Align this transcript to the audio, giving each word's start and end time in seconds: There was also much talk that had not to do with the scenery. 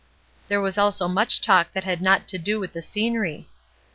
There 0.47 0.59
was 0.59 0.79
also 0.79 1.07
much 1.07 1.41
talk 1.41 1.73
that 1.73 1.83
had 1.83 2.01
not 2.01 2.27
to 2.29 2.39
do 2.39 2.59
with 2.59 2.73
the 2.73 2.81
scenery. 2.81 3.47